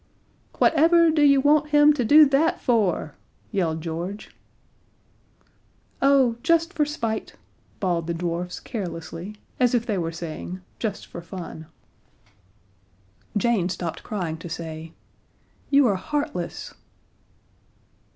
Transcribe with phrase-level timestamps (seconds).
[0.57, 3.13] "WHATEVER DO YOU WANT HIM TO DO THAT FOR?"
[3.51, 4.31] yelled George.
[6.01, 7.35] "Oh just for spite,"
[7.79, 11.67] bawled the dwarfs carelessly as if they were saying, "Just for fun."
[13.37, 14.93] Jane stopped crying to say:
[15.69, 16.73] "You are heartless."